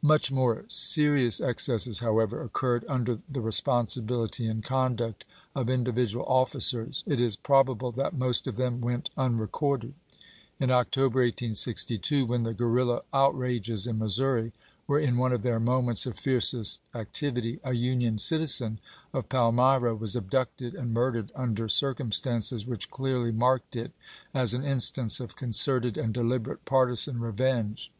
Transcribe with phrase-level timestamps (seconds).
[0.00, 7.20] Much, more serious excesses, however, occurred under the responsibility and conduct of individual officers; it
[7.20, 9.92] is probable that most of them went un recorded.
[10.58, 14.54] In October, 1862, when the guerrilla outrages in Missouri
[14.86, 18.78] were in one of their moments of fiercest activity, a Union citizen
[19.12, 23.92] of Palmyra was abducted and murdered under circumstances which clearly marked it
[24.32, 27.92] as an instance of concerted and deliberate partisan revenge.